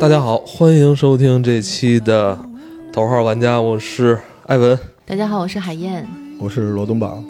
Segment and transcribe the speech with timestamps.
[0.00, 2.34] 大家好，欢迎收听这期的
[2.92, 4.76] 《头号玩家》，我是艾文。
[5.04, 6.08] 大家好，我是海燕。
[6.38, 7.22] 我是罗东宝。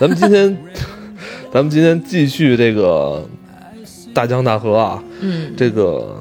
[0.00, 0.56] 咱们今天，
[1.52, 3.28] 咱们今天继续这个
[4.12, 6.20] 大江大河啊，嗯，这个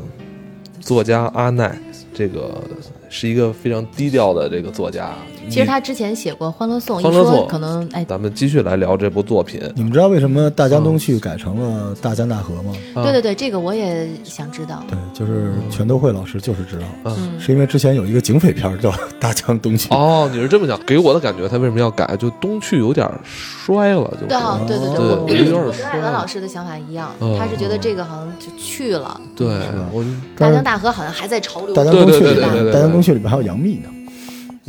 [0.80, 1.76] 作家阿奈，
[2.14, 2.62] 这个
[3.10, 5.16] 是一个非常低调的这个作家。
[5.50, 9.62] 其实他之前写过《欢乐颂》，欢乐颂一说可能哎，咱们继续来聊这部作品。
[9.76, 12.74] 你们知道为什么大江东去改成了大江大河吗？
[12.96, 14.84] 啊对对对，这个我也想知道。
[14.88, 19.90] 对，就是全都会老师就是知道，嗯，是因为之前有一个警匪片叫《大江东去》。
[19.96, 22.16] 哦，你是这么讲，给我的感觉他为什么要改？
[22.18, 29.48] 就东去有点衰了，就对啊，对对对跟衰艾文老师的想法一样，嗯他是觉得这个好像就去了，对
[29.92, 30.04] 我
[30.38, 31.74] 大江大河好像还在潮流。
[31.76, 33.90] 大江东去对，对对对对大江东去里边还有杨幂呢，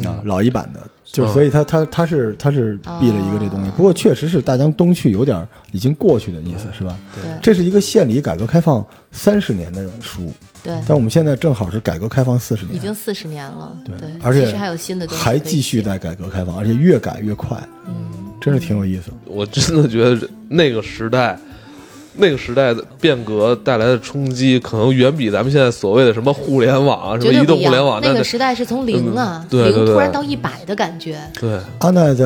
[0.05, 3.71] 啊，老一版的，就所以他他他是他是避了一个这东西。
[3.71, 6.95] 不过确实是大江东去有点已经过去的意思，是吧？
[7.15, 10.30] 对这是一个县里改革开放三十年的书，
[10.63, 13.75] 对，但我们现在正好是改革开放四十年，已经四十年了。
[13.87, 15.41] 对，而且还有新的还。
[15.47, 18.10] 继续在改革开放，而且越改越快，嗯，
[18.41, 19.13] 真是挺有意思。
[19.27, 21.38] 我真的觉得那个时代，
[22.19, 28.01] 那个时代的变革带来的冲击，可能远比咱们现在所谓的什么互联网啊，什么移动互联网，。
[28.03, 31.19] 那个时代是从零啊，嗯对对对零突然到一百的感觉。
[31.41, 32.25] 对，阿奈在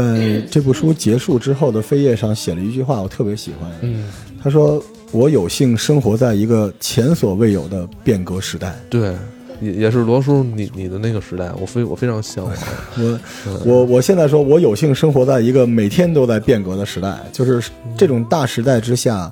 [0.51, 3.71] 这部书结束之后的扉页上写了一句话，我特别喜欢。
[3.81, 4.09] 嗯，
[4.43, 8.75] 他说：“我有幸生活在一个前所未有的变革时代。
[8.89, 9.15] 对，
[9.61, 12.55] 也也是罗叔你你的那个时代，我非我非常向往。
[12.97, 13.21] 我
[13.65, 19.31] 我我现在说，我有幸生活在一个每天都在变革的时代，就是这种大时代之下，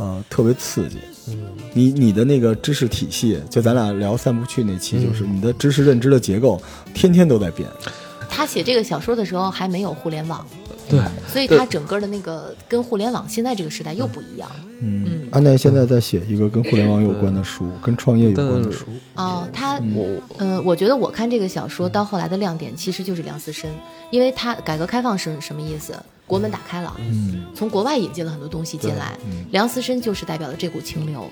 [0.00, 0.96] 呃，特别刺激。
[1.28, 1.36] 嗯
[1.74, 6.60] 你你的那个知识体系，就咱俩聊散不去那期，就是你的知识认知的结构，
[6.92, 7.68] 天天都在变。
[8.28, 10.44] 他写这个小说的时候还没有互联网，
[10.88, 14.50] 对，所以他整个的那个跟互联网现在这个时代又不一样。
[14.80, 18.86] 嗯，安奈现在在写一个跟互联网有关的书，跟创业有关的书。
[19.14, 23.70] 哦，他我呃，我觉得我看这个小说到后来的亮点其实就是梁思申，
[24.10, 25.92] 因为他改革开放是什么意思？
[26.30, 29.18] 国门打开了，嗯，从国外引进了很多东西进来，
[29.50, 31.28] 梁思申就是代表了这股清流。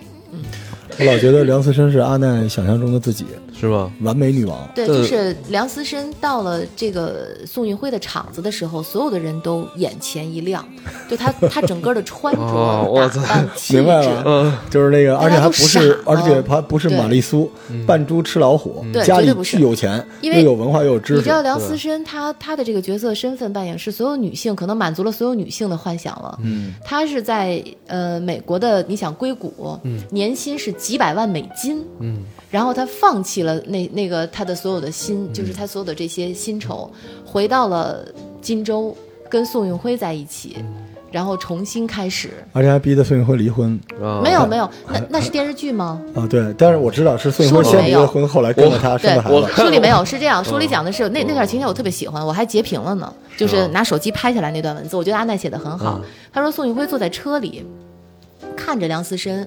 [0.99, 3.25] 我 老觉得梁思申是阿奈想象中的自己，
[3.59, 3.91] 是吗？
[4.01, 4.57] 完美女王。
[4.75, 10.67] 对，就是梁思申到了这个宋运辉的场子的时候，所有的人都眼前一亮，
[11.09, 17.51] 就他他整个的穿着、哦我操打扮、气明白，了，嗯，就是那个，而且还不是，而且还不是玛丽苏，
[17.87, 19.57] 扮猪吃老虎，对家里绝对不是。
[19.57, 21.17] 巨有钱，因为又有文化又有知识。
[21.17, 26.39] 你知道梁思申他他的这个角色身份扮演是所有女性可能满足了所有女性的幻想了。
[26.43, 29.79] 嗯，他是在呃美国的，你想硅谷，
[30.11, 31.85] 年薪是几百万美金。
[32.01, 36.91] 嗯，然后他放弃了那那个他的所有的薪，就是他所有的这些薪酬，
[37.27, 38.03] 回到了
[38.41, 38.97] 荆州，
[39.29, 40.57] 跟宋运辉在一起，
[41.13, 42.31] 然后重新开始。
[42.55, 46.01] 而且还逼得宋运辉离婚啊没有没有，那那是电视剧吗？
[46.15, 46.27] 啊！
[46.27, 56.01] 对，但是我知道是宋运辉先离了婚，后来跟着他生对的孩子。，书里没有，是这样，书里讲的是那那段情节我特别喜欢，我还截屏了呢，就是拿手机拍下来那段文字，我觉得阿奈写的很好。
[56.33, 57.63] 他说宋运辉坐在车里，
[58.57, 59.47] 看着梁思申。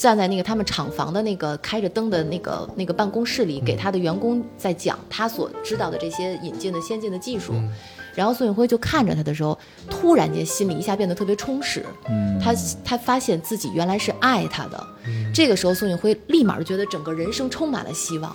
[0.00, 7.52] 站在那个他们厂房的那个开着灯的那个那个办公室里，给他的员工在讲他所知道的这些引进的先进的技术。
[8.14, 9.58] 然后宋运辉就看着他的时候，
[9.90, 11.84] 突然间心里一下变得特别充实。
[12.08, 14.86] 嗯，他他发现自己原来是爱他的，
[15.34, 18.34] 这个时候宋运辉立马就觉得整个人生充满了希望。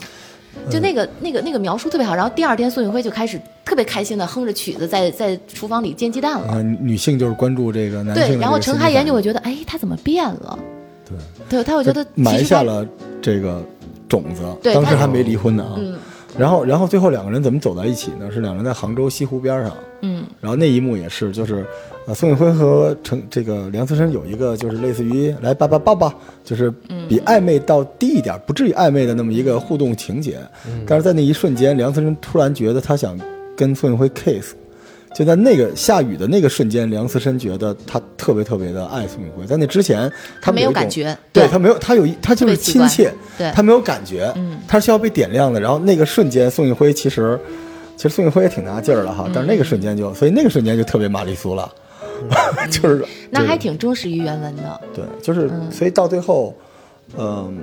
[0.70, 6.54] 就那个那个那个描述特别好，然后第二天宋运辉就开始特别开心的哼着曲子在在厨房里煎鸡蛋了。
[6.54, 10.60] 啊，女性就是关注这个男性然后陈海岩就会觉得，哎，他怎么变了？
[11.08, 11.18] 对
[11.50, 12.88] 对，他会觉得埋下了
[13.22, 13.64] 这个
[14.10, 14.44] 种子。
[14.62, 15.76] 对当时还没离婚呢啊。
[15.78, 15.96] 嗯
[16.38, 18.30] 然后，然后最后两个人怎么走在一起呢？
[18.30, 19.72] 是两个人在杭州西湖边上。
[20.02, 21.66] 嗯然后那一幕也是，就是，
[22.06, 26.70] 呃，宋运辉和陈这个梁思申有一个就是类似于来爸爸抱抱，就是
[27.08, 30.38] 比暧昧到低一点，不至于暧昧的那么一个互动情节。
[30.86, 33.18] 但是在那一瞬间，梁思申突然觉得他想
[33.56, 34.54] 跟宋运辉 kiss，
[35.16, 39.46] 就在那个下雨的那个瞬间，梁思申觉得他特别特别的爱宋运辉。
[39.46, 45.60] 在那之前，他没有感觉对对他没有，他有一他就是亲切，对他没有感觉，嗯他是需要被点亮的。
[45.60, 47.40] 然后那个瞬间，宋运辉其实。
[47.98, 51.74] 其实宋运辉也挺拿劲儿的哈，但是那个瞬间就，所以那个瞬间就特别玛丽苏了，
[52.70, 54.82] 就是嗯那还挺忠实于原文的。
[54.94, 56.54] 对，就是所以到最后，
[57.18, 57.58] 嗯，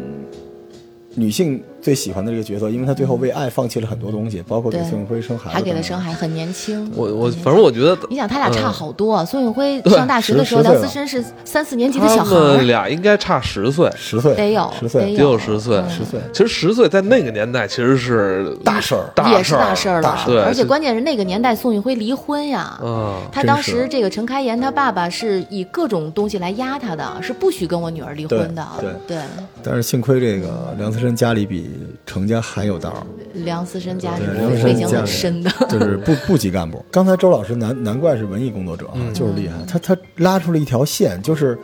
[1.14, 5.98] 女性最喜欢的这个角色，因为他最后为爱放弃了很多东西，包括给对宋运辉生孩子，还给了生。
[5.98, 6.90] 孩子，很年轻。
[6.94, 9.24] 我我反正我觉得你想他俩差好多啊！
[9.24, 15.02] 宋运辉上大学的时候，梁思申是三四年级的小孩俩应该差十岁，十岁得有十岁。
[15.02, 19.10] 得得有十岁，十岁，其实十岁在那个年代其实是大事儿。
[19.14, 22.78] 大也是大事儿了而且关键是那个年代宋运辉离婚呀。
[22.82, 28.64] 嗯，他当时这个陈开颜他爸爸是以各种东西来压他的，是不许跟我女儿离婚的。
[28.80, 29.18] 对对，
[29.64, 31.71] 但是幸亏这个梁思申家里比
[32.06, 35.50] 程家还有道儿，梁思申家对是梁思申家背景很深的。
[35.68, 36.84] 就是部部级干部。
[36.90, 41.58] 刚才周老师难难怪是文艺工作者啊，嗯就是厉害，他他拉出了一条线，就是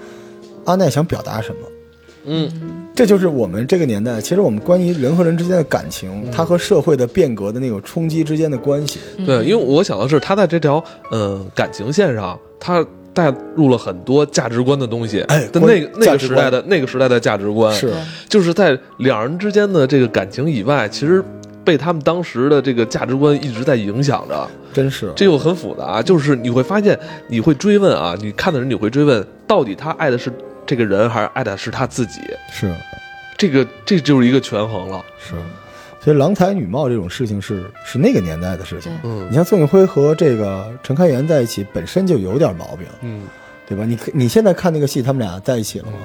[0.64, 1.56] 阿奈想表达什么。
[2.30, 2.50] 嗯，
[2.94, 8.98] 这就是我们这个年代，其实我们关于人和人之间的感情，嗯它和社会的变革的那种冲击之间的关系。
[9.16, 17.92] 嗯对，因为我想的是他在这条呃感情线上，他带入了很多价值观的东西，哎但那个那个时代的那个时代的价值观是
[18.28, 21.22] 就是在两人之间的这个感情以外，其实
[21.64, 24.48] 被他们当时的这个价值观一直在影响着。
[24.72, 26.96] 真是这又很复杂，就是你会发现，
[27.26, 30.30] 你会追问啊，你看的人你会追问，到底他爱的是
[30.66, 32.20] 这个人，还是爱的是他自己？
[32.52, 32.70] 是
[33.36, 35.02] 这个这就是一个权衡了。
[35.18, 35.34] 是，
[36.08, 38.90] 所以郎才女貌这种事情是是那个年代的事情。
[39.04, 43.24] 嗯你像宋运辉和这个陈开颜在一起，本身就有点毛病，嗯，
[43.68, 43.84] 对吧？
[43.84, 45.98] 你可你现在看那个戏，他们俩在一起了吗？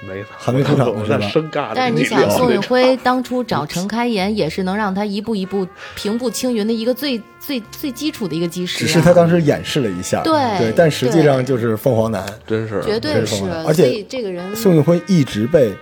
[0.00, 1.68] 没还没出场呢是吧生尬。
[1.76, 8.80] 但是你想，宋运辉当初找陈开颜，也是能让他一步一步平步青云的一个最最最基础的一个基石、啊。
[8.80, 12.26] 只是他当时演示了一下，对对，但实际上就是凤凰男。
[12.48, 15.72] 真是绝对是而且这个人，宋运辉一直被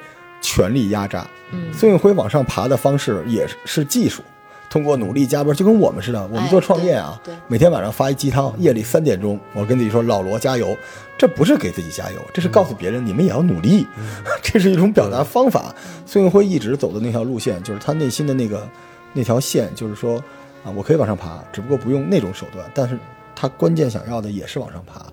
[0.43, 4.23] 权力压榨，嗯，宋运辉往上爬的方式也是是技术，
[4.69, 10.77] 通过努力加班，就跟我们似的，我们哎做创业啊，每天晚上发一鸡汤，夜里三点钟，我跟自己说老罗加油，
[11.17, 13.87] 这不是给自己加油，这是告诉别人你们也要努力，
[14.43, 15.75] 这是一种表达方法。
[16.05, 18.69] 孙运辉一直走的那条路线，就是他内心的那个
[19.13, 20.23] 那条线，就是说
[20.65, 22.99] 啊，我可以往上爬，只不过不用那种手段，但是
[23.35, 25.07] 他关键想要的也是往上爬。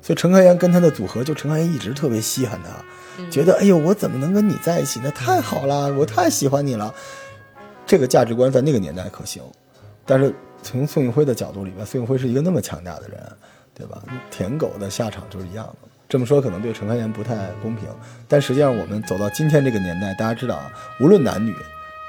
[0.00, 2.70] 所以陈开颜跟他的组合，就陈开颜一直特别稀罕他，
[3.30, 5.10] 觉得哎呦，我怎么能跟你在一起呢？
[5.10, 6.94] 太好了，我太喜欢你了。
[7.86, 9.42] 这个价值观在那个年代可行，
[10.04, 13.20] 但是从宋运辉的角度里边，宋运辉是一个那么强大的人，
[13.74, 14.02] 对吧？
[14.30, 15.88] 舔狗的下场就是一样的。
[16.08, 17.84] 这么说可能对陈开颜不太公平，
[18.28, 20.70] 但实际上我们走到今天这个年代，大家知道啊，
[21.00, 21.54] 无论男女，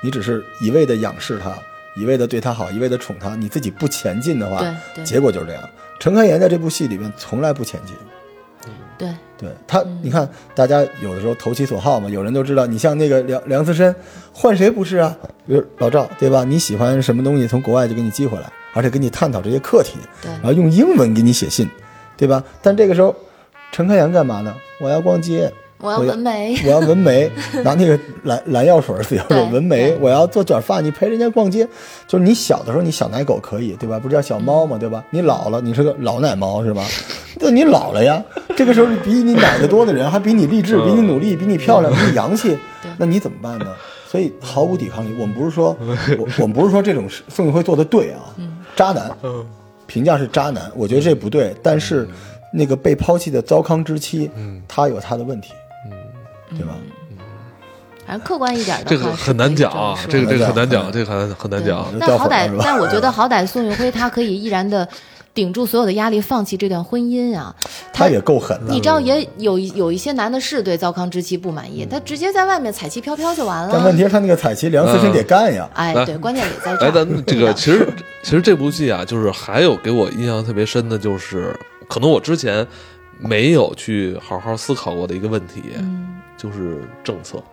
[0.03, 1.57] 你只是一味的仰视他，
[1.95, 5.69] 一味的对他好，一味的宠他，你自己不前进的话，对对结果就是这样。
[5.99, 7.95] 陈开颜在这部戏里面从来不前进，
[9.37, 13.95] 对对他，嗯你看，大家有的时候投其所好嘛，有人都知道，你像那个梁梁思申，
[14.33, 15.15] 换谁不是啊？
[15.45, 16.43] 比如老赵，对吧？
[16.43, 21.69] 你喜欢什么东西，从国外就给你寄回来，而且跟你探讨这些课题，对然后用英文给你写信，
[22.15, 22.43] 对吧？
[22.61, 23.15] 但这个时候，
[23.71, 24.55] 陈开阳干嘛呢？
[24.79, 27.29] 我要逛街，我要纹眉，我要纹眉，
[27.63, 31.67] 拿那个蓝蓝药水儿、紫药水儿对纹眉，我要做卷发，你陪人家逛街，
[32.07, 33.99] 就是你小的时候你小奶狗可以，对吧？
[33.99, 34.77] 不是叫小猫吗？
[34.79, 35.03] 对吧？
[35.11, 36.83] 你老了，你是个老奶猫是吧？
[37.39, 38.23] 那你老了呀，
[38.55, 42.57] 这个时候比你奶的多的人，还比你励志，比你努力，比你漂亮，比你洋气，
[42.97, 43.67] 那你怎么办呢？
[44.09, 45.13] 所以毫无抵抗力。
[45.19, 45.77] 我们不是说，
[46.17, 48.33] 我我们不是说这种事宋运辉做的对啊，
[48.75, 49.11] 渣男，
[49.85, 51.53] 评价是渣男，我觉得这不对。
[51.61, 52.07] 但是
[52.51, 54.31] 那个被抛弃的糟糠之妻，
[54.67, 55.51] 他有他的问题，
[56.51, 56.75] 对吧？
[56.75, 57.17] 嗯
[58.07, 61.83] 反正客观一点这个很难讲啊，这个这个很难讲，这个很很难讲。
[61.99, 64.87] 掉但好歹但我觉得好歹宋运辉他可以毅然的
[65.33, 67.53] 顶住所有的压力，放弃这段婚姻啊。
[67.91, 68.71] 他也够狠的。
[68.71, 73.71] 你知道，也有有一些男的是对糟糠之妻不满意，他直接在外面彩旗飘飘就完了。
[73.73, 75.69] 但问题是，他那个彩旗梁思成得干呀。
[75.73, 76.91] 哎，对，关键也在这哎，儿。
[76.93, 77.85] 咱这个其实
[78.23, 81.53] 其实这部戏啊，就是还有给我印象特别深的，就是
[81.89, 82.65] 可能我之前
[83.19, 87.43] 没有去好好思考过的一个问题，嗯就是政策。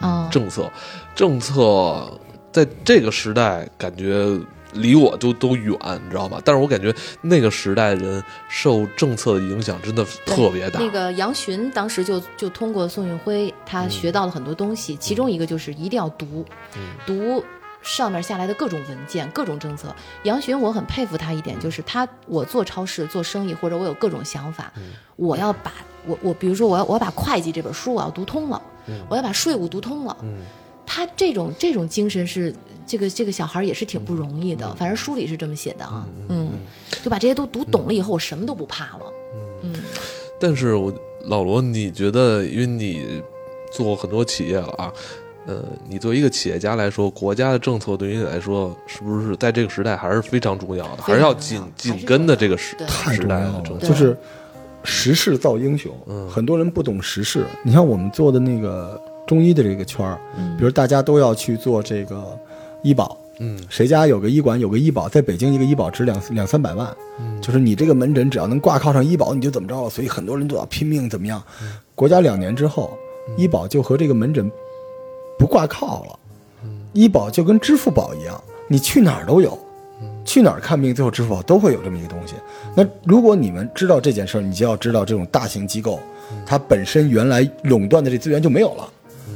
[0.00, 0.70] 啊，政策，
[1.14, 2.10] 政策
[2.50, 4.36] 在这个时代感觉
[4.72, 6.40] 离我都都远，你知道吧？
[6.44, 10.80] 但是我感觉那个时代人受政策的影响真的特别大。
[10.80, 16.44] 那个杨巡当时就就通过宋运辉，他学到了很多东西，其中一个就是一定要读，
[17.06, 17.44] 读
[17.82, 19.94] 上面下来的各种文件、各种政策。
[20.24, 24.72] 杨巡我很佩服他一点，就是他我做超市做生意，或者我有各种想法，
[25.16, 25.72] 我要把
[26.06, 28.60] 我我比如说我要我要把会计这本书我要读通了，
[29.08, 30.16] 我要把税务读通了。
[30.84, 32.54] 他这种这种精神是
[32.86, 36.50] 这个这个小孩也是挺不容易的，反正书里是这么写的啊，嗯，
[37.02, 39.12] 就把这些都读懂了以后，我什么都不怕了，
[39.62, 39.74] 嗯。
[40.40, 40.92] 但是我
[41.26, 43.22] 老罗，你觉得，因为你
[43.70, 44.92] 做过很多企业了啊，
[45.46, 51.02] 呃，你作为一个企业家来说，国家的政策对于你来说，是不是在这个时代还是非常重要的？
[51.02, 53.88] 还是要紧紧跟的这个时对太时重要了代的政，策？
[53.88, 54.16] 就是
[54.84, 55.92] 时势造英雄。
[56.06, 57.44] 嗯很多人不懂时势。
[57.64, 60.16] 你像我们做的那个中医的这个圈儿，
[60.56, 62.38] 比如大家都要去做这个
[62.82, 71.42] 医保，嗯谁家有个医馆有个医保，在北京一个医保值两两三百万，嗯就是你这个门诊只要能挂靠上医保，你就怎么着了，所以很多人都要拼命怎么样。
[71.60, 72.96] 嗯国家两年之后，
[73.36, 74.50] 医保就和这个门诊
[75.38, 76.18] 不挂靠了，
[76.92, 79.58] 医保就跟支付宝一样，你去哪儿都有。
[80.24, 82.34] 去哪儿看病，最后支付宝都会有这么一个东西。
[82.76, 85.98] 那如果你们知道这件事儿，你就要知道这种大型机构，
[86.46, 88.88] 它本身原来垄断的这资源就没有了。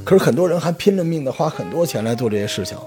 [0.04, 2.78] 可是很多人还拼了命的花很多钱来做这些事情，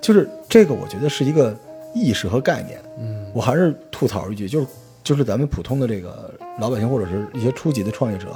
[0.00, 1.56] 就是这个，我觉得是一个
[1.94, 2.80] 意识和概念。
[2.98, 4.66] 嗯，我还是吐槽一句，就是
[5.04, 8.28] 就是咱们普通的这个老百姓或者是一些初级的创业者，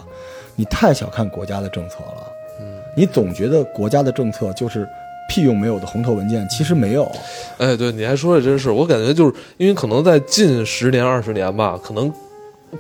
[0.55, 2.33] 你太小看国家的政策了。
[2.97, 4.87] 嗯，你总觉得国家的政策就是
[5.29, 7.11] 屁用没有的红头文件，其实没有。
[7.59, 12.13] 哎，对，你还说的真是，我感觉就是因为可能在近十年、二十年吧，可能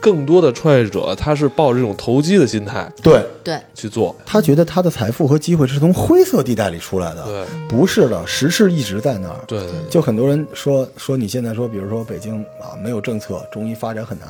[0.00, 9.36] 更多的创业者他是抱着这种投机的心态对对，去做，他觉得他的财富和机会是从灰色地带里出来的，对不是的，实事一直在那儿。
[9.48, 14.28] 对对，就很多人说说你现在说，比如说北京啊没有政策，中医发展很难。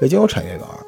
[0.00, 0.80] 北京有产业园儿，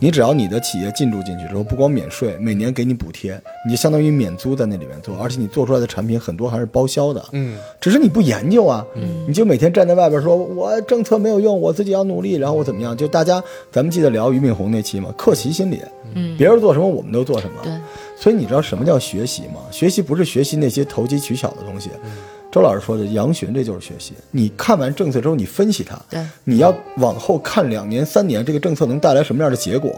[0.00, 7.24] 你只要你的企业进驻进去之后，不光免税，每年给你补贴，你就相当于免租在那里面做，而且你做出来的产品很多还是包销的。
[7.32, 8.84] 嗯只是你不研究啊，
[9.26, 12.96] 你就每天站在外边说，我政策没有用，我自己要努力，然后我怎么样？
[12.96, 15.80] 就大家，咱们记得聊俞敏洪那期嘛，克奇心理，
[16.14, 17.60] 嗯，别人做什么我们都做什么。
[17.62, 17.72] 对，
[18.16, 19.60] 所以你知道什么叫学习吗？
[19.70, 21.90] 学习不是学习那些投机取巧的东西。
[22.58, 24.14] 周老师说的杨巡，这就是学习。
[24.32, 29.94] 你看完政策之后，你分析它，对你要往后看两年、三年，这个政策能带来什么样的结果，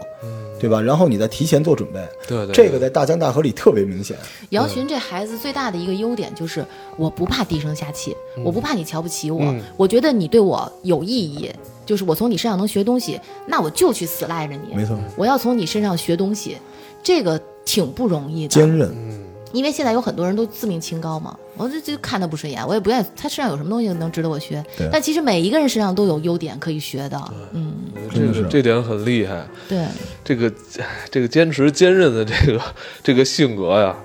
[0.59, 0.79] 对吧？
[0.79, 1.99] 然后你再提前做准备。
[2.27, 4.15] 对对，这个在大江大河里特别明显。
[4.49, 6.63] 杨巡这孩子最大的一个优点就是，
[6.97, 8.15] 我不怕低声下气，
[8.45, 11.51] 我不怕你瞧不起我，嗯我觉得你对我有意义，
[11.83, 16.57] 就是我从你身上能学东西，那我就去死赖着你，没错，我要从你身上学东西，
[17.01, 18.49] 这个挺不容易的。
[18.49, 18.87] 坚韧。
[18.91, 24.63] 嗯因为现在有很多人都自命清高嘛，我就就看他不顺眼，我也不愿意他身上有什么东西能值得我学。
[24.91, 27.19] 但其实每一个人身上都有优点可以学的，
[27.53, 27.73] 嗯，
[28.09, 29.85] 这真的是个这点很厉害，对，
[30.23, 32.61] 这个哎这个坚持坚韧的这个
[33.03, 33.95] 这个性格呀，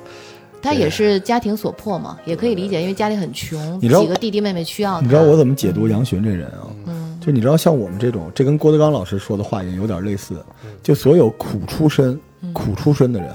[0.61, 5.01] 他也是家庭所迫嘛，也可以理解，因为家里很穷，你知道几个弟弟妹妹需要。
[5.01, 6.67] 你知道我怎么解读杨巡这人啊？
[6.87, 10.37] 嗯就你知道，像我们这种，这跟郭德纲老师说的话也有点类似。
[10.81, 12.17] 就所有苦出身、
[12.53, 13.29] 苦出身的人，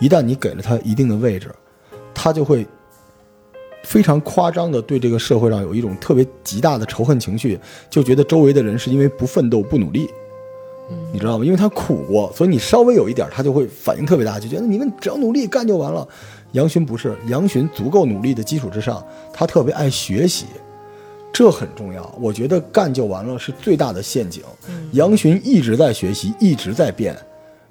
[0.00, 1.54] 一旦你给了他一定的位置，
[2.14, 2.66] 他就会
[3.84, 7.58] 非常夸张的对这个社会上有一种特别极大的仇恨情绪，
[7.90, 10.08] 就觉得周围的人是因为不奋斗、不努力。
[11.12, 11.44] 你知道吗？
[11.44, 16.06] 因为他苦过，所以你稍微有一点，他就会反应特别大，就觉得你们只要努力干就完了。
[16.52, 20.46] 杨巡不是，杨巡足够努力的基础之上，他特别爱学习，
[21.30, 22.10] 这很重要。
[22.18, 24.42] 我觉得干就完了是最大的陷阱。
[24.92, 27.14] 杨巡一直在学习，一直在变，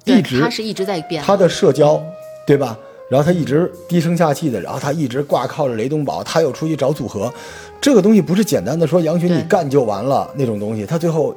[0.04, 2.00] 一直他是一直在变，他的社交，
[2.48, 2.78] 对吧？
[3.10, 7.30] 然后他一直低声下气的，然后他一直挂靠着雷东宝，他又出去找组合，
[7.78, 11.34] 这个东西不是简单的说杨群你干就完了那种东西，他最后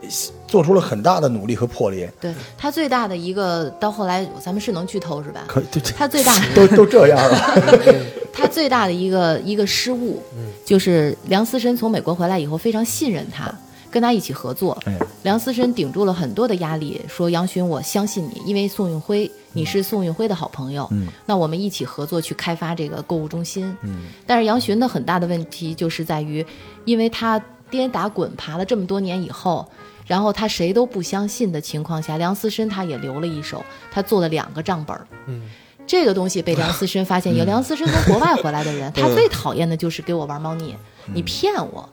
[0.48, 2.08] 做出了很大的努力和魄力。
[2.22, 5.44] 对他最大的一个，到后来咱们是能剧透是吧？
[5.48, 7.60] 可这这他最大都都这样了，
[8.32, 10.22] 他最大的一个一个失误，
[10.66, 13.54] 就是梁思申从美国回来以后非常信任他，
[13.92, 14.78] 跟他一起合作。
[14.86, 23.76] 哎，梁思申顶住了很多的压力，说杨巡，我相信你，因为宋运辉，你是宋运辉的好朋友，嗯那我们一起合作去开发这个购物中心。
[23.84, 26.46] 嗯，但是杨巡的很大的问题就是在于，
[26.86, 29.68] 因为他颠打滚爬了这么多年以后。
[30.08, 35.08] 然后他谁都不相信的情况下，梁思申他也留了一手，他做了两个账本儿。
[35.28, 35.44] 嗯，
[35.88, 40.76] 这个东西被梁思申发现，有梁思申从国外回来的人， 他最讨厌的就是给我玩猫腻，
[41.14, 41.88] 你骗我，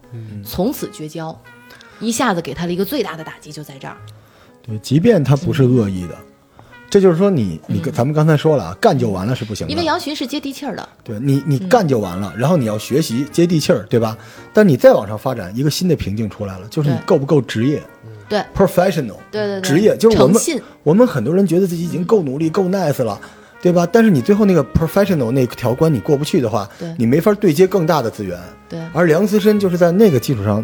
[0.44, 1.38] 从此绝交，
[2.00, 3.96] 一下子给他了一个最大的打击，就在这儿。
[4.62, 6.16] 对，即便他不是恶意的，
[6.90, 14.16] 这就是说你你跟咱们刚才说了啊，干就完了是不行的，因为杨巡是接地气儿的，对你，你干就完了，然后你要学习接地气儿，对吧？
[14.52, 17.82] 但你再往上发展，一个新的瓶颈出来了，就是你够不够职业
[18.28, 20.42] 对，professional，对对对，职业就是我们，
[20.82, 23.18] 我们很多人觉得自己已经够努力、够 nice 了，
[23.62, 23.88] 对吧？
[23.90, 28.38] 但是你最后那个 professional 那条关你过不去的话对，你没法对接更大的资源。
[28.68, 30.62] 对而梁思申就是在那个基础上，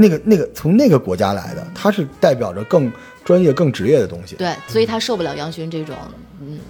[0.00, 2.90] 那个那个从那个国家来的，他是代表着更
[3.24, 4.36] 专业、更职业的东西。
[4.36, 5.96] 对，所以他受不了杨巡这种，
[6.40, 6.60] 嗯，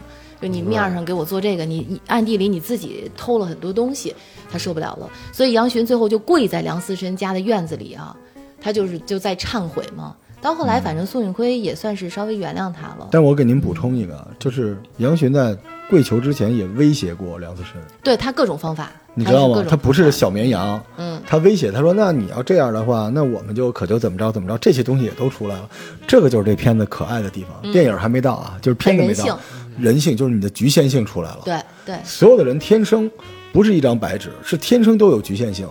[0.41, 4.15] 就你面上给我做这个，你你暗地里你自己偷了很多东西，
[4.51, 5.11] 他受不了了。
[5.33, 8.17] 所以杨巡最后就跪在梁思申家的院子里啊，
[8.61, 10.17] 他就是就在忏悔嘛。
[10.41, 13.09] 到后来，反正宋运辉也算是稍微原谅他了。
[13.11, 15.57] 但我给您补充一个，就是杨巡在
[15.91, 19.65] 跪求之前也威胁过梁思申，对他各种方法，你知道吗？
[19.69, 25.69] 他不是小绵羊，嗯，他威胁他说：“那你要这样的话，那我们就可就怎么着怎么着，这些东西也都出来了。
[26.07, 27.73] 这个就是这片子可爱的地方。
[27.73, 29.37] 电影还没到啊，就是片子没到人性，
[29.79, 31.41] 人性，就是你的局限性出来了。
[31.45, 33.11] 对对，所有的人天生
[33.53, 35.67] 不是一张白纸，是天生都有局限性，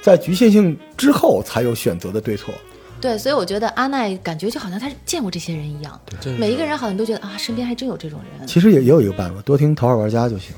[0.00, 2.54] 在局限性之后才有选择的对错。
[3.04, 6.00] 对，所以我觉得阿奈感觉就好像他见过这些人一样，
[6.38, 8.48] 每一个人好像都觉得啊，身边还真有这种人。
[8.48, 10.54] 其实也也有一个办法，多听《头号玩家》就行，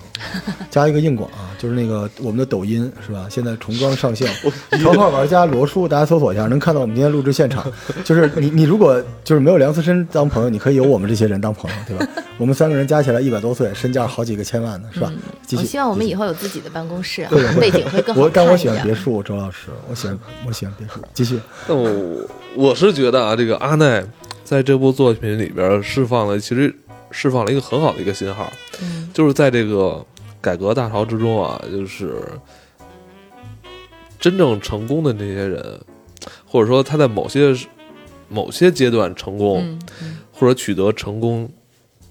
[0.70, 3.26] 加一个硬广啊，就是那个我们的抖音是吧？
[3.28, 4.32] 现在重装上线，
[4.84, 7.66] 《头号玩家》罗叔，大家搜索一下，能看到我们今天录制现场。
[8.04, 12.06] 就是你你如果就是没有梁思申当朋友，你可以有我们这些人当朋友，对吧？
[12.38, 15.10] 我们三个人加起来一百多岁，身价好几个千万呢，是吧？
[15.52, 21.00] 我希望我们以后有自己的办公室，对 背景会更好我但我喜欢别墅，周老师，我喜欢我喜欢别墅。
[21.14, 21.40] 继续。
[21.66, 24.04] 那我我是觉得啊，这个阿奈
[24.44, 26.74] 在这部作品里边释放了，其实
[27.10, 28.52] 释放了一个很好的一个信号，
[28.82, 30.04] 嗯，就是在这个
[30.42, 32.22] 改革大潮之中啊，就是
[34.20, 35.80] 真正成功的那些人，
[36.44, 37.56] 或者说他在某些
[38.28, 41.50] 某些阶段成功，嗯嗯或者取得成功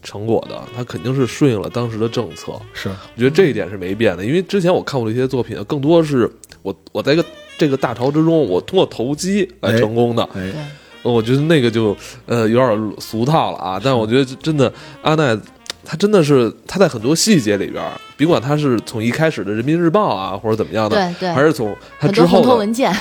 [0.06, 2.54] 成果的，他肯定是顺应了当时的政策。
[2.72, 6.32] 是我觉得这一点是没变的，因为之前我看过的一些作品，更多是
[6.62, 7.26] 我我在一个
[7.58, 10.24] 这个大潮之中，我通过投机来成功的。
[10.34, 10.54] 哎
[11.04, 11.96] 我觉得那个就
[12.26, 15.38] 呃有点俗套了啊，但我觉得真的阿奈，
[15.86, 22.94] 他真的是他在很多细节里边儿，别管他是从一开始的人民日报啊，或者怎么样的，对对还是从他之后的文件，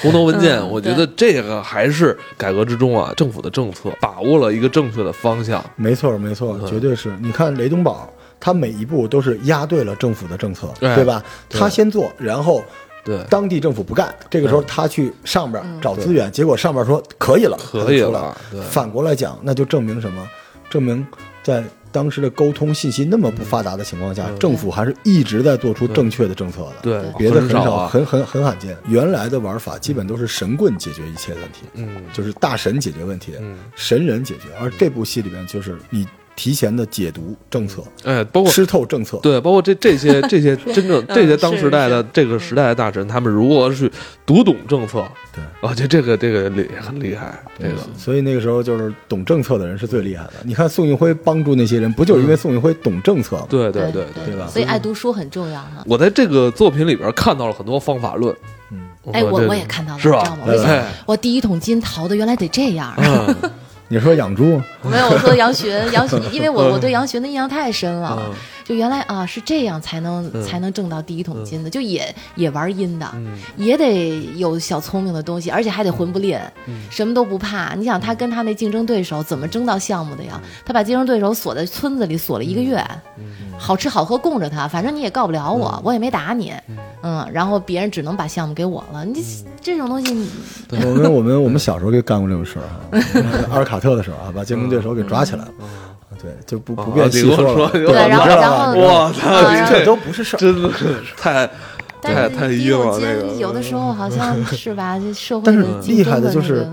[0.00, 5.62] 红头文件， 嗯我觉得这个还是改革之中啊，政府的政策把握了一个正确的方向。
[5.76, 7.12] 没错没错，嗯绝对是。
[7.20, 8.08] 你看雷东宝，
[8.38, 11.22] 他每一步都是压对了政府的政策，哎对吧？
[11.48, 12.62] 对他先做，然后
[13.04, 20.26] 对，当地政府不干，这个时候他去上边找资源，结果上边说可以了，可以了对反过来讲，那就证明什么？
[20.68, 21.04] 证明
[21.42, 26.76] 在当时的沟通信息那么不发达的情况下，嗯政府还是一直在做出正确的政策的。
[26.82, 28.76] 对，别的很少，很很很罕见。
[28.86, 34.48] 原来的玩法基本都是神棍解决一切问题，嗯就是大神解决问题，嗯，神人解决。
[34.60, 36.06] 而这部戏里面就是你
[36.40, 39.18] 提前的解读政策，哎，包括吃透政策。
[39.18, 43.92] 对，包括这这些 这些真正这些当时代的这个时代的大臣，他们如何去
[44.24, 50.32] 读懂政策，对，我觉得这个这个厉很厉害，这个所以那个时候就是懂政策的人是最厉害的。
[50.44, 53.46] 你看宋运辉帮助那些人，不就是因为宋运辉懂政策吗？
[53.50, 54.34] 对对对对。
[54.34, 55.84] 吧所以爱读书很重要哈。
[55.84, 58.34] 我在这个作品里边看到了很多方法论，
[58.72, 58.80] 嗯，
[59.12, 60.86] 哎，我我也看到了，是吧知道吗？
[61.04, 62.94] 我第一桶金淘的原来得这样。
[62.96, 63.36] 嗯
[63.92, 68.16] 你说养猪，没有，我说杨巡，杨巡， 因为我我对杨巡的印象太深了。
[68.20, 68.34] 嗯，
[68.70, 70.40] 就原来啊是这样才能嗯。
[70.44, 73.36] 才能挣到第一桶金的，就也也玩阴的，嗯。
[73.56, 76.82] 也得有小聪明的东西，而且还得混不吝，嗯。
[76.88, 77.74] 什么都不怕。
[77.74, 80.40] 你想他跟他那竞争对手怎么争到项目的呀？
[80.40, 80.48] 嗯。
[80.64, 82.80] 他把竞争对手锁在村子里锁了一个月，
[83.58, 85.82] 好吃好喝供着他，反正你也告不了我，嗯。
[85.86, 86.54] 我也没打你，
[87.02, 89.04] 嗯，然后别人只能把项目给我了。
[89.04, 89.24] 你嗯。
[89.60, 90.28] 这这种东西你，
[90.70, 95.52] 我们我们我们小时候就干过这种事儿啊， 阿尔卡特的时候啊，把竞争对手给抓起来了。
[96.22, 97.22] 对，就不不便细。
[97.34, 100.38] 说对，然后然后吧我操这都不是事儿。
[100.38, 101.48] 真的是太
[102.02, 106.66] 太太是第一桶晕了那个，有的时候好像 是吧，这社会但是的竞厉害的的就是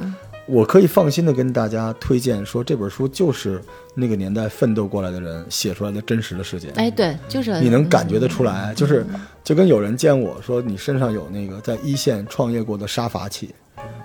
[0.48, 3.62] 我可以放心的跟大家推荐说，这本书就是
[3.96, 6.72] 那个年代奋斗过来的人写出来的真实的事件。
[6.76, 13.54] 哎，对，就是你能感觉得出来，就是嗯就跟有人见我说你身上有那个在一线创业过的杀伐气，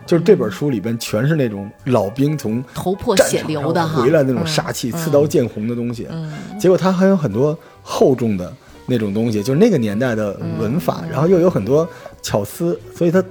[0.06, 4.46] 就是这本书里边全是那种老兵从头破血流的，回来那种嗯。
[4.46, 6.06] 杀气，刺刀见红的东西。
[6.10, 8.52] 嗯，结果他还有很多厚重的
[8.86, 11.88] 那种东西，就是那个年代的文法，然后又有很多
[12.20, 13.22] 巧思，所以他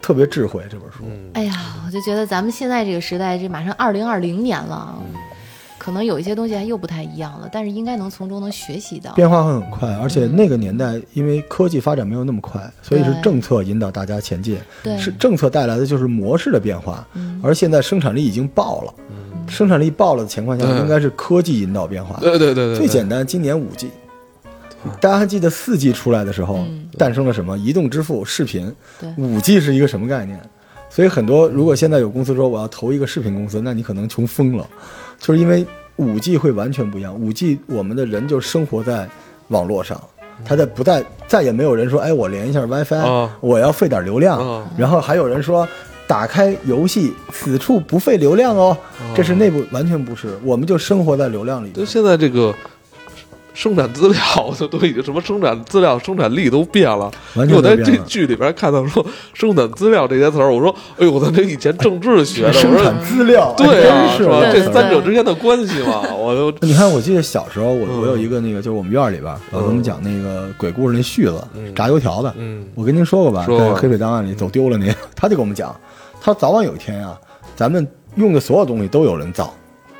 [0.00, 0.62] 特别智慧。
[0.70, 4.98] 这本书，哎呀，我就觉得咱们现在这个时代，这马上二零二零年了，
[5.86, 9.12] 可能有一些东西还又不太一样了，但是应该能从中能学习到。
[9.12, 18.92] 变化会很快，而且那个年代因为科技发展没有那么快，所以是政策引导大家前进，对，是政策带来的就是模式的变化，嗯而现在生产力已经爆了，
[19.46, 22.18] 生产力爆了的情况下，应该是科技引导变化。
[22.20, 23.88] 对对对对，最简单，今年五 G，
[25.00, 27.56] 大家还记得四 G 出来的时候嗯诞生了什么？
[27.56, 29.08] 移动支付、视频对。
[29.16, 30.36] 五 G 是一个什么概念？
[30.90, 34.66] 所以很多如果现在有公司说我要投一个视频公司，那你可能穷疯了，
[35.18, 37.14] 就是因为五 G 会完全不一样。
[37.14, 39.08] 五 G 我们的人就生活在
[39.48, 40.00] 网络上，
[40.44, 45.66] 他在不再再也没有人说，哎，我连一下 WiFi，、啊我要费点流量，啊然后还有人说。
[46.08, 48.78] 打开游戏，此处不费流量哦，
[49.12, 51.84] 这是内部完全不是，我们就生活在流量里面就。
[51.84, 52.54] 现在这个
[53.56, 54.20] 生产资料
[54.58, 57.10] 都都已经什么生产资料生产力都变了。
[57.34, 64.42] 完全我在这剧里边看到说生产资料这些词儿，我说，哎呦，我操，这以前政治学的，生产资料，对啊，是吧？
[64.52, 68.00] 这三者之间的关系嘛， 我就你看，我记得小时候，我嗯。
[68.02, 71.74] 我有一个那个，就是我们院里边儿老给我们讲那个鬼故事那絮子嗯。
[71.74, 72.62] 炸油条的，嗯。
[72.74, 75.74] 我跟您说过吧，说在黑水档案里走丢了您， 他就给我们讲，
[76.20, 77.18] 他早晚有一天啊，
[77.56, 79.50] 咱们用的所有东西都有人造，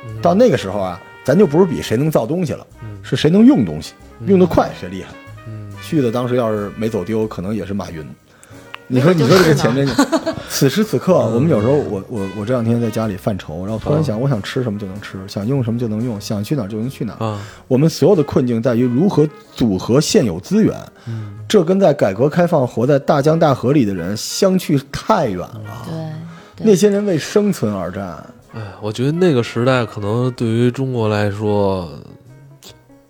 [0.05, 0.21] 嗯。
[0.21, 2.65] 到那个时候啊，咱就不是比谁能造东西了，
[3.03, 3.91] 是谁能用东西，
[4.27, 5.09] 用得快谁厉害。
[5.81, 8.01] 旭的当时要是没走丢，可能也是马云。
[8.87, 10.05] 你说，你说这个前瞻性，
[10.47, 17.25] 此时此刻，我们有时候，我我我这两天在家里犯愁，然后突然想，我想吃什么就能吃，想用什么就能用，想去哪儿就能去哪儿。
[17.25, 20.73] 啊，我们所有的困境在于如何组合现有资源，
[21.45, 25.61] 这跟在改革开放活在大江大河里的人相去太远了。
[26.55, 26.65] 对。
[26.65, 28.17] 那些人为生存而战，
[28.57, 31.87] 哎，我觉得那个时代可能对于中国来说，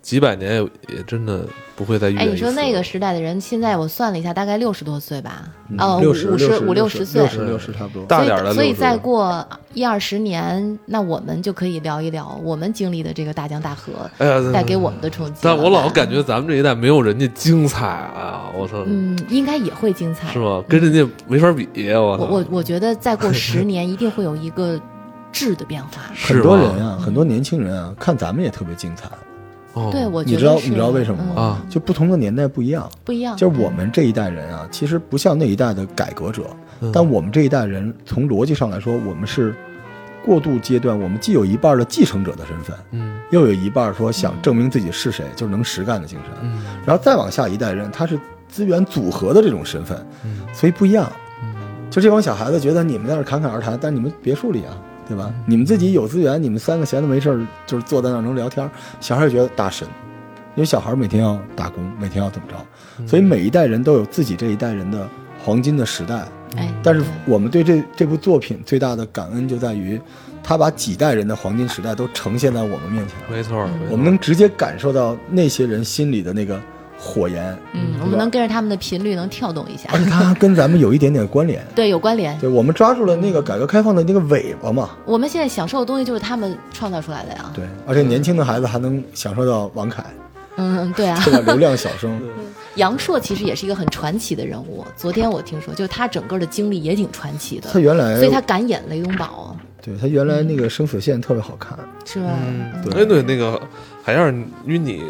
[0.02, 7.30] 几百年也也真的不会再遇见哎，你说那个时代的人，现在我算了一下，大概六十多岁吧，嗯哦，六十五十五六十岁六。
[7.30, 8.06] 十六十差不多。
[8.08, 15.56] 大点的所以，所以60再过一二十年，那我们就可以聊一聊我们经历的这个大江大河哎呀，带给我们的冲击 了。
[15.56, 18.52] 但我老感觉咱们这一代没有人家精彩啊！
[18.58, 20.40] 我操，嗯，应该也会精彩是。
[20.40, 20.62] 吗？
[20.68, 21.68] 跟人家没法比！
[21.94, 24.80] 我我我觉得再过十年，一定会有一个
[25.38, 25.90] 质的变化。
[26.16, 29.08] 很多人啊，很多年轻人啊，看咱们也特别精彩。
[29.74, 31.34] 哦对，我觉得你知道你知道为什么吗？
[31.36, 32.90] 嗯啊就不同的年代不一样。
[33.06, 33.38] 不一样。
[33.38, 36.44] 就是我们这一代人啊，其实不像那一代的改革者，
[36.82, 39.54] 嗯但我们这一代人从逻辑上来说，我们是
[40.26, 46.34] 过渡阶段，我们既有一半的继承者的身份，嗯又有一半说想证明自己是谁，就是能实干的精神。
[46.42, 48.20] 嗯然后再往下一代人，他是
[48.50, 51.12] 资源组合的这种身份，嗯所以不一样。
[51.90, 54.76] 就这帮小孩子觉得你们在那侃侃而谈，但你们别墅里啊，
[55.08, 55.34] 对吧？
[55.46, 58.70] 你们自己有资源，你们三个闲的没事儿，就是坐在那儿能聊天。
[59.00, 59.88] 小孩儿觉得大神，
[60.56, 65.08] 因为小孩儿每天要打工，每天要怎么着，所以每一代人都有自己这一代人的
[65.44, 66.26] 黄金的时代。
[66.56, 70.00] 哎，但是我们对这这部作品最大的感恩就在于，
[70.42, 76.60] 他把几代人的黄金时代都呈现在我们面前，没错，没错我们能直接感受到那些人心里的那个
[76.98, 77.58] 火焰。
[77.74, 81.66] 嗯，我们能跟着他们的频率能跳动一下而，且它跟咱们有一点点关联。
[81.76, 82.38] 对，有关联。
[82.40, 84.90] 对，我们抓住了那个改革开放的那个尾巴嘛。
[85.06, 87.52] 我们现在享受的东西就是他们创造出来的呀。
[87.54, 90.04] 对，而且年轻的孩子还能享受到王凯，
[90.58, 91.24] 嗯，对啊。
[91.46, 92.20] 流量小生，
[92.76, 94.86] 杨烁其实也是一个很传奇的人物。
[94.96, 101.78] 昨天我听说，就是他整个的经历也挺传奇的他，原来，所以他敢演雷东宝，对他原来那个生死线特别好看。
[102.06, 102.30] 是吧？
[102.42, 103.60] 嗯，对哎对，那个
[104.04, 104.32] 海燕儿，
[104.66, 105.04] 因为你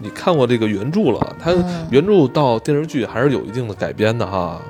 [0.00, 4.60] 你看过这个原著了，它嗯原著到电视剧还是有一定的改编的哈。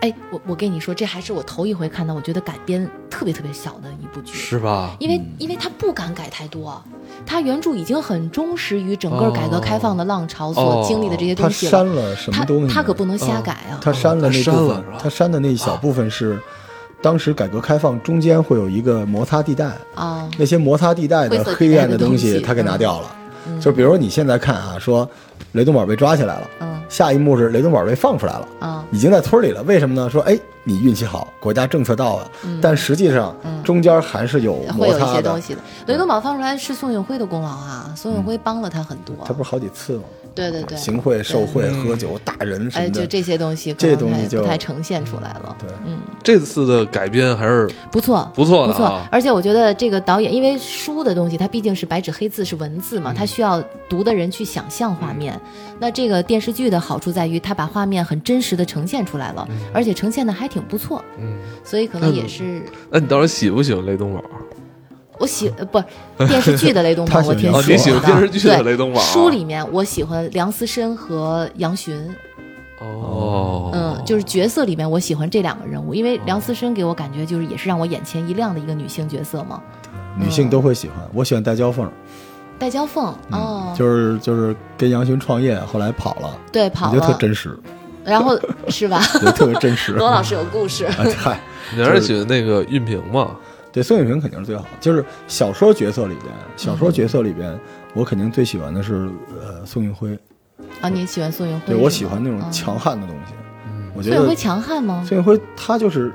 [0.00, 4.34] 哎，我我跟你说，这还是我头一回看到，我觉得改编特别特别小的一部剧。
[4.34, 4.94] 是吧？
[5.00, 6.80] 因为因为他不敢改太多，
[7.24, 12.70] 他原著已经很忠实于整个改革开放的浪潮所经历的这些东西了，删了什么东西呢？
[12.74, 13.80] 他可不能瞎改啊。
[13.80, 16.38] 他删了那部分了是吧，他删的那一小部分是，
[17.00, 23.16] 当时改革开放中间会有一个摩擦地带，啊，那些摩擦地带的黑暗的东西他给拿掉了。
[23.48, 25.08] 嗯就比如说你现在看啊，说
[25.52, 28.48] 雷东宝被抓起来了，嗯下一幕是雷东宝被放出来了。
[28.60, 30.08] 啊，已经在村里了，为什么呢？
[30.08, 32.30] 说，哎，你运气好，国家政策到了，
[32.62, 35.40] 但实际上中间还是有嗯会有一些东。
[35.40, 35.60] 西的。
[35.86, 39.16] 雷东宝放出来是宋运辉的功劳啊，宋运辉帮了他很多。
[39.24, 40.02] 他不是好几次吗？
[40.36, 45.56] 对对对，行贿、受贿、嗯喝酒、打人什哎，么的，就这些东西可这东西就不太呈现出来了。
[45.58, 49.00] 对嗯，这次的改编还是不错，不错不错。
[49.10, 55.40] 而且我觉得这个导演，因为书的东西它毕竟是白纸黑字，是文字嗯嘛，它需要读的人去想象画面。
[55.78, 61.02] 那这个电视剧的好处在于，它把画面很真实的呈现出来了，而且呈现的还挺不错。
[61.18, 64.22] 嗯，所以可能也是那你到底喜不喜欢雷东宝？
[65.18, 65.82] 我喜呃不
[66.26, 68.00] 电视剧的雷东宝， 他喜欢哦，我挺喜你喜欢。
[68.02, 69.00] 电视剧的对雷东宝？
[69.00, 72.14] 书里面我喜欢梁思申和杨巡，
[72.80, 79.60] 哦，嗯，就是角色里面我喜欢这两个人物，因为梁思申给我感觉就是也是让我眼前一亮的一个女性角色嘛。
[80.18, 80.96] 女性都会喜欢。
[81.12, 81.90] 我喜欢戴娇凤，
[82.58, 87.58] 戴娇凤哦，就是就是跟杨巡创业，后来跑了，对跑我觉得特，真实，
[88.04, 89.00] 然后是吧？
[89.14, 89.92] 觉得特别真实。
[89.98, 91.40] 罗老师有故事，啊， 嗨，
[91.76, 93.30] 你还是喜欢那个韵平嘛？
[93.76, 94.64] 对宋运平肯定是最好。
[94.80, 97.60] 就是小说角色里边，小说角色里边，
[97.92, 99.06] 我肯定最喜欢的是
[99.38, 100.18] 呃宋运辉。
[100.80, 101.66] 啊，你喜欢宋运辉？
[101.66, 103.34] 对我喜欢那种嗯强悍的东西。
[103.94, 105.04] 我觉得宋运辉强悍吗？
[105.06, 106.10] 宋运辉他就是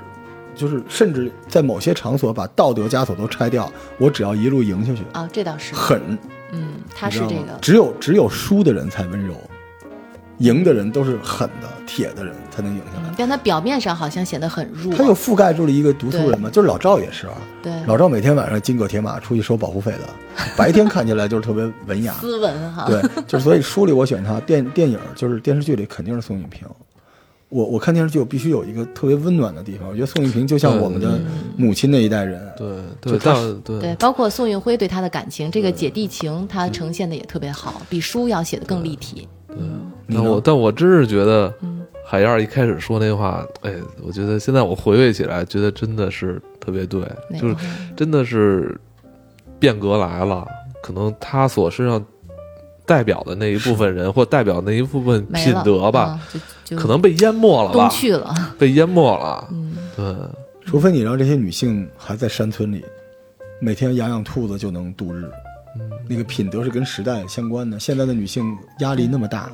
[0.55, 6.17] 就是甚至在某些场所把道德枷锁都拆掉，我只要一路赢下去，啊，这倒是，狠。
[6.53, 9.35] 嗯，他是这个，只有只有输的人才温柔，
[10.41, 13.07] 赢的人都是狠的铁的人才能赢下来。
[13.07, 17.33] 嗯但他表面上好像显得很弱，他又覆盖住了一个读书人嘛，就是老赵也是啊。
[17.61, 20.09] 对老赵每天晚上金戈铁马出去收保护费的，
[20.57, 22.13] 白天看起来就是特别文雅。
[22.13, 26.67] 斯文哈，对，就是所以书里我选他， 电电影就是电视剧里肯定是宋运平。
[27.49, 31.19] 我我看电视剧我必须有一个特别温暖的地方，我觉得宋运平就像我们的
[31.57, 32.41] 母亲那一代人。
[32.57, 39.27] 对对，就他对，包括宋运辉对他的感情，这个姐弟情他呈现的也特别好，比书要写的更立体。
[40.13, 41.77] 但我但我真是觉得嗯。
[42.03, 47.01] 海燕儿一开始说那话，哎，我觉得现在我回味起来，觉得真的是特别对，
[47.39, 47.55] 就是
[47.95, 48.77] 真的是
[49.57, 50.45] 变革来了。
[50.83, 52.03] 可能他所身上
[52.85, 56.19] 代表的那一部分人，或代表那一部分品德吧，
[56.65, 59.47] 就可能被淹没了吧，去了，被淹没了。
[59.49, 60.13] 嗯，对，
[60.65, 62.83] 除非你让这些女性还在山村里，
[63.61, 65.31] 每天养养兔子就能度日。
[66.09, 67.79] 那个品德是跟时代相关的。
[67.79, 69.49] 现在的女性压力那么大，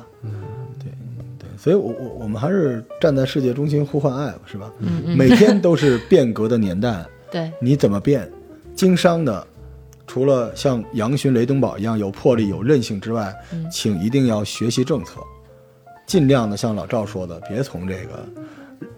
[1.58, 4.72] 所以我我我们还是站在世界中心呼唤爱，是吧？
[4.78, 8.30] 嗯嗯，每天都是变革的年代， 对，你怎么变？
[8.74, 9.44] 经商的，
[10.06, 13.34] 除了像杨巡、雷登堡一样有魄力、有韧性之外，
[13.70, 15.20] 请一定要学习政策，
[16.06, 18.28] 尽量的像老赵说的，别从这个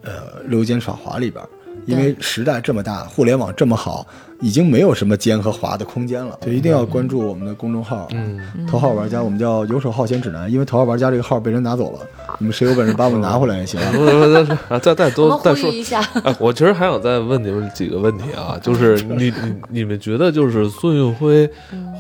[0.03, 1.43] 呃溜肩耍滑里边。
[1.87, 4.07] 因为时代这么大，互联网这么好，
[4.41, 10.51] 已经没有什么尖和滑的空间了，就一定要关注我们的公众号，嗯，头号玩家，我们叫游手好闲指南。
[10.51, 12.01] 因为头号玩家这个号被人拿走了，
[12.39, 13.81] 你们谁有本事把我们拿回来也行。
[14.69, 16.01] 啊，再再多再说一下。
[16.23, 21.51] 哎，我其实还想再问你们几个问题啊，就是你 你你们觉得就是孙运辉，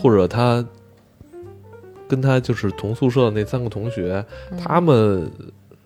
[0.01, 0.64] 或者他
[2.07, 4.25] 跟他就是同宿舍的那三个同学，
[4.62, 5.31] 他们。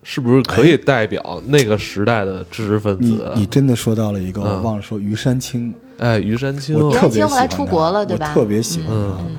[0.07, 3.31] 是不是可以代表那个时代的知识分子？
[3.33, 5.73] 你你真的说到了一个，我忘了说于山青。
[5.97, 7.29] 哎，于山青，我特别喜欢。
[7.29, 8.31] 后来出国了，对吧？
[8.31, 8.89] 特别喜欢。
[8.91, 9.35] 嗯，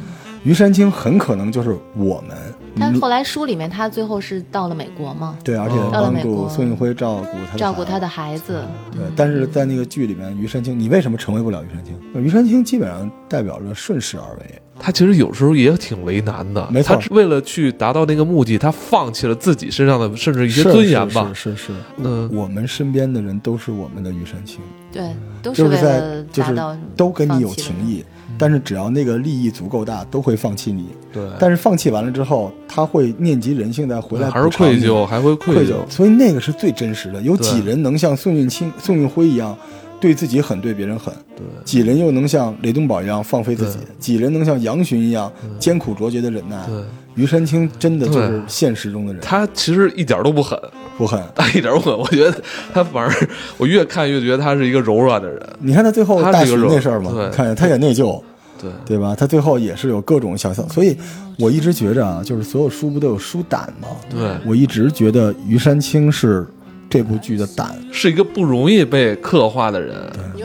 [0.46, 2.37] 于山青很可能就是我们。
[2.78, 5.37] 但后来书里面他最后是到了美国吗？
[5.42, 8.62] 对，而且帮助宋运辉照顾他照顾他的孩子。
[8.92, 11.98] 对，但是在那个剧里面，于山青，你为什么成为不了于山青？
[12.22, 14.62] 于山青基本上代表着顺势而为。
[14.78, 17.00] 他其实有时候也挺为难的，没错。
[17.11, 21.28] 为了去达到那个目的，他放弃了自己身上的甚至一些尊严吧。
[21.35, 21.72] 是是是。
[21.96, 24.61] 嗯，我们身边的人都是我们的于山青。
[24.92, 25.11] 对，
[25.42, 28.04] 都是为了达到，都跟你有情谊。
[28.38, 30.87] 但是只要那个利益足够大，都会放弃你。
[31.12, 31.22] 对。
[31.38, 35.75] 但是放弃完了之后，他会念及人性，再回来还是愧疚，还会愧疚。
[35.88, 37.20] 所以那个是最真实的。
[37.22, 39.57] 有几人能像宋运清、宋运辉一样？
[39.99, 41.12] 对自己狠，对别人狠。
[41.35, 43.79] 对，几人又能像雷东宝一样放飞自己？
[43.99, 46.62] 几人能像杨巡一样艰苦卓绝的忍耐？
[46.66, 46.83] 对，
[47.14, 49.22] 余山青真的就是现实中的人。
[49.22, 50.61] 他其实一点都不狠，
[50.96, 51.96] 不狠，他一点不狠。
[51.96, 53.28] 我觉得他反而，
[53.59, 55.40] 我越看越觉得他是一个柔软的人。
[55.61, 58.22] 你看他最后大学那事儿嘛，看他也内疚，
[58.61, 59.14] 对对吧？
[59.16, 60.68] 他最后也是有各种想象。
[60.68, 60.96] 所以
[61.38, 63.88] 我一直觉着啊，就是所有书不都有书胆吗？
[64.11, 66.46] 对，我一直觉得于山青是。
[66.88, 69.94] 这部剧的胆是一个不容易被刻画的人，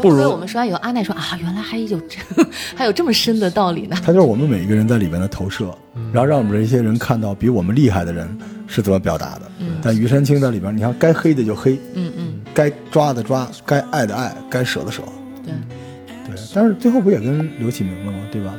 [0.01, 2.17] 不如我们说完以后，阿奈说啊，原来还有这
[2.75, 3.95] 还有这么深的道理呢。
[4.03, 5.73] 他就是我们每一个人在里面的投射，
[6.11, 8.27] 然后让我们这些人看到比我们厉害的人
[8.67, 9.43] 是怎么表达的。
[9.83, 15.03] 但余山青在里边，你看该黑的就黑，嗯嗯，该抓的抓，该爱的爱，该舍的舍。
[15.45, 15.53] 对
[16.27, 18.19] 对，但是最后不也跟刘启明了吗？
[18.31, 18.53] 对吧？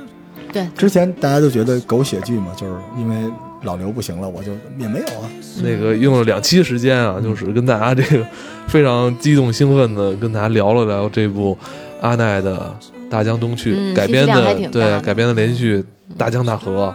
[0.52, 3.30] 对，之前大家都觉得狗血剧嘛，就是因为。
[3.62, 5.30] 老刘不行了，我就也没有啊。
[5.62, 8.26] 那个用了两期时间啊，就是跟大家这个
[8.66, 11.56] 非常激动兴奋的跟大家聊了聊这部
[12.00, 12.74] 阿奈的
[13.10, 15.78] 《大江东去》改编的，对改编的连续
[16.16, 16.94] 《大江大河》，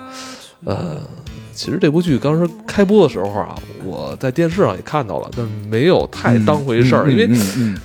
[0.69, 0.97] 呃。
[1.57, 7.27] 其实这部剧当时开播的时候啊，我在电视上也看到了，但没有太当回事儿，因为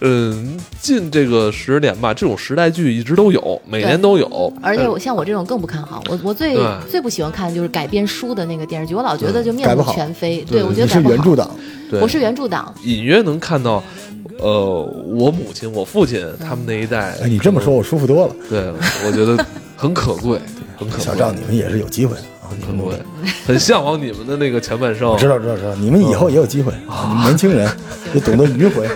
[0.02, 4.52] 嗯，近这个十年吧，这种时代剧一直都有，每年都有。
[4.60, 10.42] 而且我像我这种更不看好，我我最最不喜欢看的就是改编书的那个电视剧，我老觉得就面目全非。
[10.42, 11.10] 对，我觉得改不好。
[11.10, 11.50] 是原著党，
[12.02, 12.74] 我是原著党。
[12.84, 13.82] 隐约能看到，
[14.38, 14.82] 呃，
[15.16, 17.16] 我母亲、我父亲他们那一代。
[17.22, 18.36] 哎，你这么说，我舒服多了。
[18.50, 18.70] 对，
[19.06, 19.42] 我觉得
[19.76, 20.38] 很可贵，
[20.76, 21.04] 很可贵。
[21.06, 22.14] 小赵，你们也是有机会。
[22.66, 23.02] 很对，
[23.46, 25.16] 很向往你们的那个前半生。
[25.16, 27.06] 知道知道知道，你们以后也有机会啊！
[27.08, 27.68] 你们年轻人
[28.14, 28.86] 也懂得迂回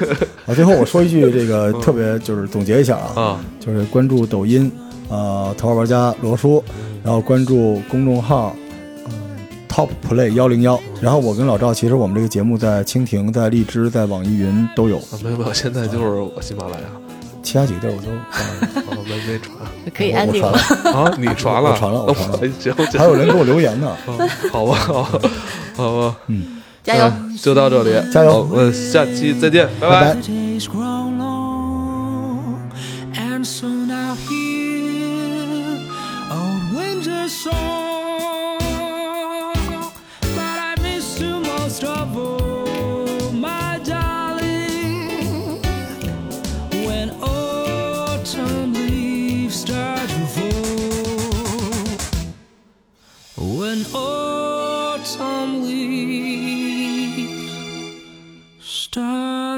[0.47, 0.55] 啊。
[0.55, 4.71] 最后我说一句，这个特别就是总结一下啊，就是关注抖音，
[5.09, 6.63] 呃，头号玩家罗叔，
[7.03, 8.55] 然后关注公众号，
[9.07, 9.13] 嗯
[9.69, 10.81] ，Top Play 幺零幺。
[11.01, 14.99] 然后我跟老赵，其实我们这个节目在蜻蜓、在荔枝、在网易云都有。
[15.23, 16.85] 没有没有，现在就是喜马拉雅，
[17.47, 18.11] 其他几个地儿我都
[19.05, 19.57] 没没传。
[19.95, 20.51] 可以安定了
[20.93, 21.15] 啊！
[21.17, 22.41] 你传了，我传了，我传了。
[22.99, 23.97] 还有人给我留言呢。
[24.53, 25.05] 好吧，好，
[25.77, 28.49] 好吧，嗯，加油，就到这里，加油。
[28.51, 30.17] 我们下期再见，拜拜。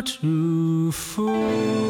[0.08, 1.87] 祝福。